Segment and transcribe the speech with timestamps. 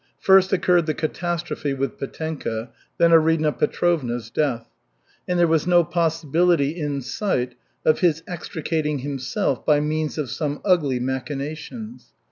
[0.19, 4.67] First occurred the catastrophe with Petenka, then Arina Petrovna's death.
[5.27, 7.53] And there was no possibility in sight
[7.85, 12.13] of his extricating himself by means of some ugly machinations.